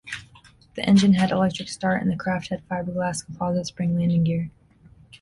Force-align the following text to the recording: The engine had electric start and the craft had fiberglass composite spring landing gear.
The 0.73 0.83
engine 0.83 1.13
had 1.13 1.29
electric 1.29 1.69
start 1.69 2.01
and 2.01 2.09
the 2.09 2.15
craft 2.15 2.47
had 2.49 2.67
fiberglass 2.67 3.23
composite 3.23 3.67
spring 3.67 3.95
landing 3.99 4.23
gear. 4.23 4.49